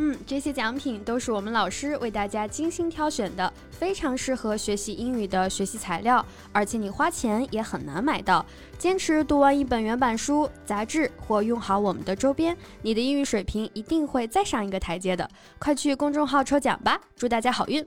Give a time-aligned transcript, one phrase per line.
[0.00, 8.46] 嗯，这些奖品都是我们老师为大家精心挑选的，非常适合学习英语的学习材料，而且你花钱也很难买到。
[8.78, 15.28] 坚持读完一本原版书、杂志或用好我们的周边，你的英语水平一定会再上一个台阶的。
[15.58, 17.84] 快去公众号抽奖吧，祝大家好运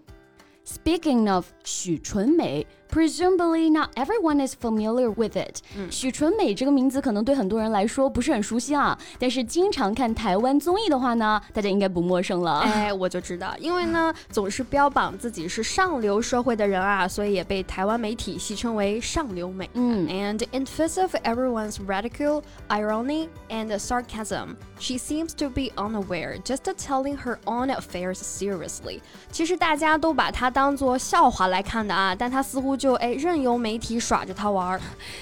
[0.66, 2.68] ！Speaking of 许纯美。
[2.91, 5.57] Presumably, not everyone is familiar with it.
[5.91, 12.61] 许纯美这个名字可能对很多人来说不是很熟悉啊，但是经常看台湾综艺的话呢，大家应该不陌生了。
[12.61, 19.69] 哎，我就知道，因为呢总是标榜自己是上流社会的人啊，所以也被台湾媒体戏称为上流美。
[19.75, 27.17] 嗯，And in face of everyone's ridicule, irony, and sarcasm, she seems to be unaware, just telling
[27.19, 29.01] her own affairs seriously.
[29.33, 32.77] 其实大家都把她当做笑话来看的啊，但她似乎。
[32.82, 34.82] 就哎，任由媒体耍着他玩儿。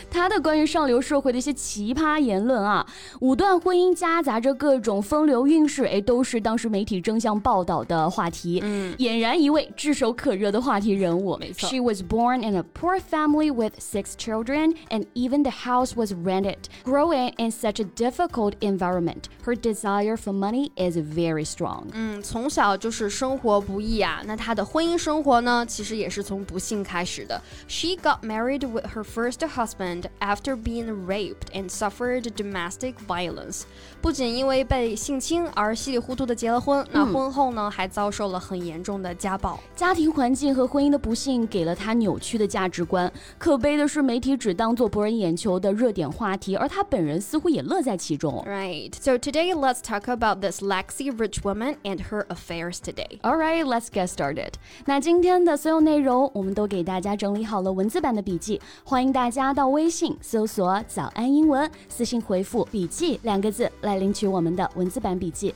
[0.09, 2.85] 他的关于上流社会的一些奇葩言论啊，
[3.19, 8.61] 五段婚姻夹杂着各种风流韵事，哎，都是当时媒体争相报道的话题。
[8.63, 11.35] 嗯，俨然一位炙手可热的话题人物。
[11.35, 11.67] 没错。
[11.69, 16.59] She was born in a poor family with six children, and even the house was rented.
[16.85, 21.87] Growing in such a difficult environment, her desire for money is very strong.
[21.91, 24.21] 嗯，从小就是生活不易啊。
[24.25, 27.41] 那她的婚姻生活呢，其实也是从不幸开始的。
[27.66, 33.62] she got married with her first husband after being raped and suffered domestic violence.
[34.00, 39.58] 不仅因为被性侵而稀里糊涂的结了婚，那婚后呢还遭受了很严重的家暴。
[39.74, 43.10] 家庭环境和婚姻的不幸给了她扭曲的价值观。
[43.38, 48.44] 可悲的是，媒体只当做博人眼球的热点话题，而她本人似乎也乐在其中。
[48.46, 48.92] Right.
[49.00, 53.20] So today let's talk about this Lexi rich woman and her affairs today.
[53.22, 54.54] All right, let's get started.
[54.86, 57.37] 那今天的所有内容，我们都给大家整理。
[57.39, 65.55] 理好了文字版的笔记，欢迎大家到微信搜索“早安英文”，私信回复“笔记”两个字来领取我们的文字版笔记。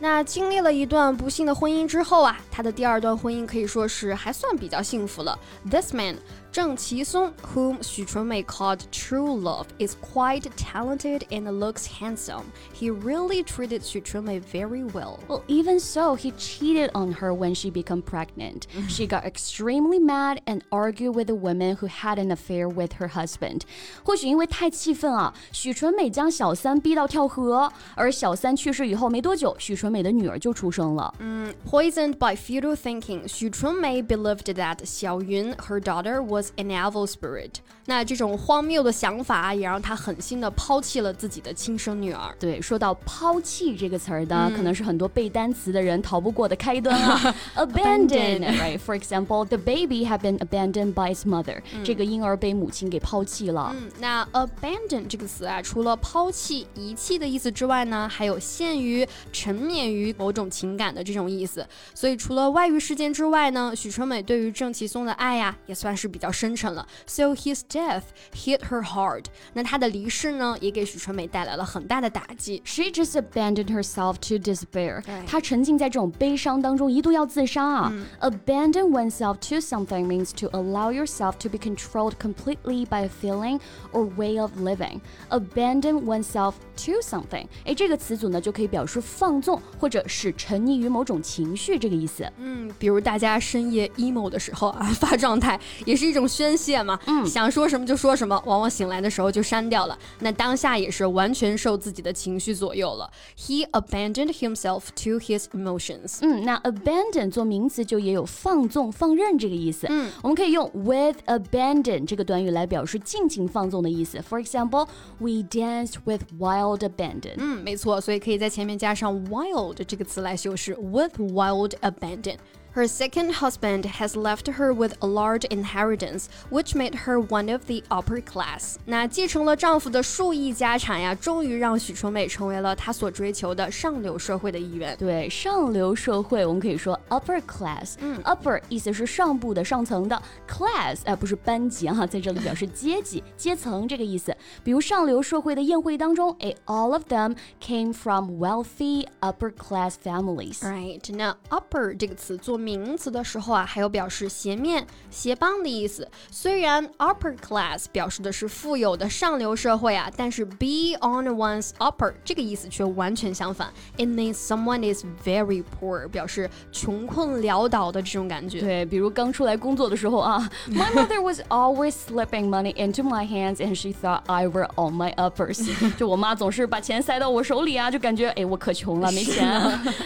[0.00, 5.38] 那经历了一段不幸的婚姻之后啊，他的第二段婚姻可以说是还算比较幸福了。
[5.70, 6.16] This man
[6.50, 12.42] 郑其松，whom 许纯美 called true love, is quite talented and looks handsome.
[12.74, 15.18] He really treated 许纯美 very well.
[15.28, 18.64] Well, even so, he cheated on her when she became pregnant.
[18.88, 23.08] she got extremely mad and argued with the woman who had an affair with her
[23.08, 23.62] husband.
[24.04, 31.13] 或许因为太气愤啊，许纯美将小三逼到跳河，而小三去世以后没多久，许纯 美的女儿就出生了。
[31.19, 37.51] 嗯，poisoned by futile thinking, 许纯美 believed that 小云 her daughter was an evil spirit。
[37.85, 42.35] 那这种荒谬的想法也让她狠心的抛弃了自己的亲生女儿。
[42.39, 47.35] 对，说到抛弃这个词儿呢，可能是很多背单词的人逃不过的开端啊。
[47.55, 48.77] Abandon, right?
[48.77, 51.61] For example, the baby had been abandoned by its mother.
[51.83, 53.73] 这个婴儿被母亲给抛弃了。
[53.73, 61.66] 嗯，那 abandon 这个词啊，除了抛弃、遗弃的意思之外呢，还有限于、沉湎 于某种情感的这种意思。
[61.94, 66.86] 所以除了外遇事件之外呢，许纯美对于郑其松的爱呀，也算是比较深沉了。
[67.06, 68.02] So his death
[68.34, 69.24] hit her hard。
[69.52, 72.62] 那他的离世呢，也给许纯美带来了很大的打击。
[72.64, 75.02] She just abandoned herself to despair。
[75.26, 77.92] 她沉浸在这种悲伤当中，一度要自杀啊。
[78.20, 83.60] Abandon oneself to something means to allow yourself to be controlled completely by a feeling
[83.92, 85.00] or way of living.
[85.30, 86.54] Abandon oneself
[86.84, 92.29] to something，哎，这个词组呢就可以表示放纵 或者是沉溺于某种情绪这个意思。
[92.37, 99.97] 嗯，比如大家深夜 emo 的时候啊，发状态也是一种宣泄嘛，嗯，想说什么就说什么，往往醒来的时候就删掉了。
[100.19, 103.09] 那当下也是完全受自己的情绪左右了。
[103.37, 106.19] He abandoned himself to his emotions。
[106.21, 109.87] 嗯，那 abandon 做名词就也有放纵、放任这个意思。
[109.89, 114.19] 嗯，我们可以用 with abandon 这个短语来表示尽情放纵的意思。
[114.19, 114.87] For example,
[115.19, 117.35] we danced with wild abandon。
[117.37, 122.36] 嗯，没错，所以可以在前面加上 wild 这个词来修饰 with wild abandon。
[122.76, 127.66] Her second husband has left her with a large inheritance, which made her one of
[127.66, 128.76] the upper class.
[128.86, 134.96] 那继承了丈夫的数亿家产呀，终于让许纯美成为了她所追求的上流社会的一员。
[134.96, 137.96] 对，上流社会我们可以说 upper class。
[137.98, 144.34] 嗯，upper 意思是上部的、上层的，class 哎、不是班级哈、在这里表示阶级、阶层这个意思。
[144.64, 150.60] 比如上流社会的宴会当中，哎，all of them came from wealthy upper class families。
[150.60, 156.05] Right，那 upper 这个词做 名词的时候啊，还有表示鞋面、鞋帮的意思。
[156.29, 163.71] 虽然 upper class 表示的是富有的上流社会啊，但是 be on one's upper 这个意思却完全相反。
[163.95, 168.59] It means someone is very poor，表示穷困潦倒的这种感觉。
[168.59, 175.15] 对，比如刚出来工作的时候啊，My mother was always slipping money into my hands and she thought I were on my
[175.15, 175.65] uppers。
[175.95, 179.47] 就我妈总是把钱塞到我手里啊，就感觉哎我可穷了，没钱。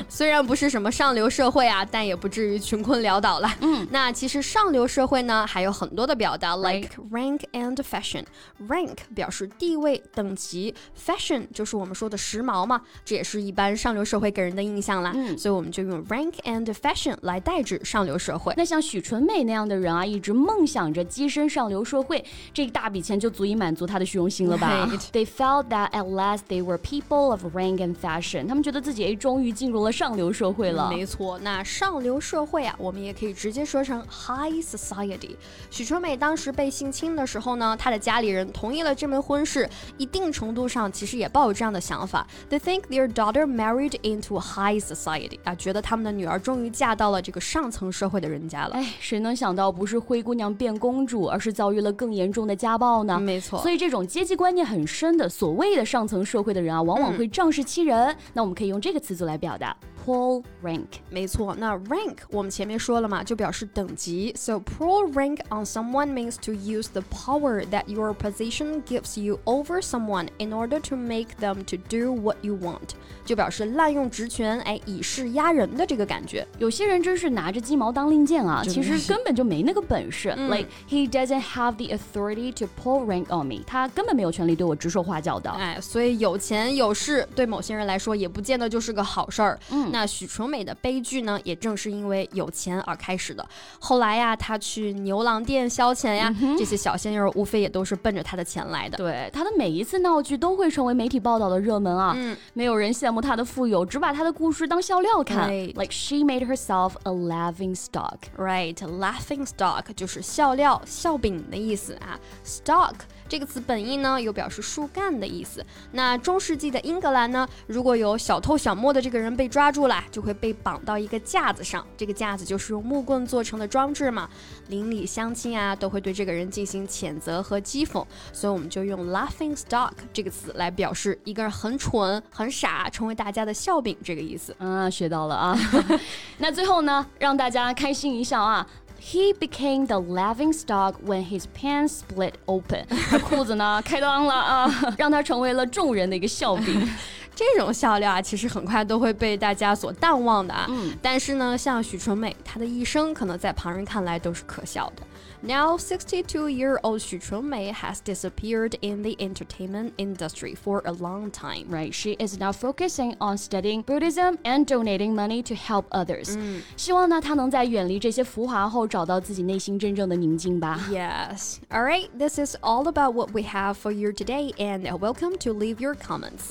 [0.07, 3.47] 虽然不是什么上流社会啊，但也不至于穷困潦倒了。
[3.61, 8.23] 嗯，那其实上流社会呢，还有很多的表达，like rank and fashion。
[8.67, 15.11] rank 表示地位等级，fashion 就是我们说的时髦嘛，这也是一般上流社会给人的印象啦。
[15.13, 18.55] 嗯，所以我们就用 rank and fashion 来代指上流社会。
[18.57, 28.47] 那像许纯美那样的人啊，一直梦想着跻身上流社会，这一大笔钱就足以满足他的虚荣心了吧？They felt that at last they were people of rank and fashion。
[28.47, 30.89] 他们觉得自己哎，终于进入了上流社会了。
[30.89, 35.35] 没错，那上流社会啊，我们也可以直接说成 high society。
[35.69, 42.25] 许春美当时被性侵的时候呢，她的家里人同意了这门婚事，一定程度上其实也抱有这样的想法。
[42.49, 48.75] They think their daughter married into high society 啊，觉得他们的女儿终于嫁到了这个上层社会的人家了。
[48.75, 53.19] 哎，谁能想到不是灰姑娘变公主，而是遭遇了更严重的家暴呢？
[53.19, 58.15] 没错，所以这种阶级观念很深的所谓的上层社会的人啊，往往会仗势欺人。
[58.31, 59.75] 那我们可以用这个词组来表达。
[60.03, 61.55] Pull rank，没错。
[61.59, 64.33] 那 rank 我们前面说了嘛，就表示等级。
[64.35, 69.79] So pull rank on someone means to use the power that your position gives you over
[69.79, 72.95] someone in order to make them to do what you want，
[73.25, 76.47] 就表示滥用职权，哎，以势压人的这个感觉。
[76.57, 80.29] 有些人真是拿着鸡毛当令箭啊，其实根本就没那个本事。
[80.29, 85.51] Like he doesn't have the authority to pull rank on me，他根本没有权利对我指手画脚的。
[85.51, 89.59] 哎，所以有钱有势对某些人来说也不见得就是个好事儿。
[89.69, 89.90] 嗯。
[89.91, 93.45] 那许纯美的悲剧呢，也正是因为有钱而开始的。
[93.79, 98.97] 后来呀，她去牛郎店消遣呀，这些小鲜肉无非也都是奔着她的钱来的。
[98.97, 102.13] 对，她的每一次闹剧都会成为媒体报道的热门啊。
[102.15, 105.49] 嗯，没有人羡慕她的富有，只把她的故事当笑料看。
[105.51, 108.17] Like she made herself a laughing stock.
[108.37, 112.19] Right, laughing stock 就是笑料、笑柄的意思啊。
[112.45, 112.95] Stock
[113.31, 115.65] 这个词本意呢，有表示树干的意思。
[115.93, 121.87] 那中世纪的英格兰呢，如果有小偷小摸的这个人被抓住了，就会被绑到一个架子上。
[121.95, 124.29] 这个架子就是用木棍做成的装置嘛。
[124.67, 128.05] 邻里乡亲啊，都会对这个人进行谴责和讥讽。
[128.33, 134.53] 所以我们就用 laughing stock 这个词来表示一个人很蠢、很傻，成为大家的笑柄这个意思。
[134.59, 135.57] 啊，学到了啊。
[136.39, 138.67] 那最后呢，让大家开心一笑啊。
[139.00, 142.86] He became the laughing stock when his pants split open。
[143.08, 146.88] 他裤子呢开裆了啊，让他成为了众人的一个笑柄。
[147.34, 150.66] 这种笑料啊，其实很快都会被大家所淡忘的啊。
[150.68, 155.02] 嗯，但是呢，像许纯美，她的一生可能在旁人看来都是可笑的。
[155.42, 161.66] Now, 62-year-old Xu Chunmei has disappeared in the entertainment industry for a long time.
[161.68, 166.34] Right, she is now focusing on studying Buddhism and donating money to help others.
[166.36, 170.80] 嗯，希望呢，她能在远离这些浮华后，找到自己内心真正的宁静吧。
[170.90, 171.58] Yes.
[171.68, 175.52] All right, this is all about what we have for you today, and welcome to
[175.52, 176.50] leave your comments.